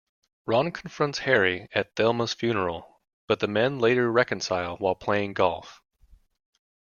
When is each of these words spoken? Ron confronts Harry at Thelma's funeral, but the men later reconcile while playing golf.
Ron 0.47 0.71
confronts 0.71 1.19
Harry 1.19 1.67
at 1.75 1.95
Thelma's 1.95 2.33
funeral, 2.33 3.01
but 3.27 3.39
the 3.39 3.45
men 3.47 3.77
later 3.77 4.11
reconcile 4.11 4.75
while 4.77 4.95
playing 4.95 5.33
golf. 5.33 5.79